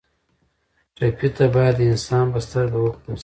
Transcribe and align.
ټپي 0.95 1.27
ته 1.35 1.45
باید 1.55 1.75
د 1.77 1.81
انسان 1.91 2.25
په 2.33 2.39
سترګه 2.47 2.77
وکتل 2.81 3.13
شي. 3.17 3.19